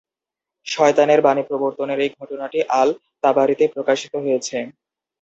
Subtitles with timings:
[0.67, 4.57] শয়তানের বাণী প্রবর্তনের এই ঘটনাটি আল-তাবারিতে প্রকাশিত হয়েছে।